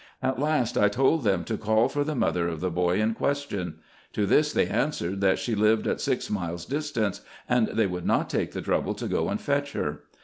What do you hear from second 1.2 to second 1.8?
them to